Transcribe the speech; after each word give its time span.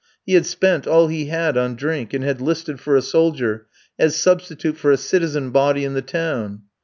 He 0.25 0.33
had 0.33 0.47
spent 0.47 0.87
all 0.87 1.09
he 1.09 1.25
had 1.27 1.55
on 1.59 1.75
drink, 1.75 2.11
and 2.11 2.23
had 2.23 2.41
'listed 2.41 2.79
for 2.79 2.95
a 2.95 3.03
soldier, 3.03 3.67
as 3.99 4.15
substitute 4.15 4.75
for 4.75 4.89
a 4.89 4.97
citizen 4.97 5.51
body 5.51 5.85
in 5.85 5.93
the 5.93 6.01
town. 6.01 6.63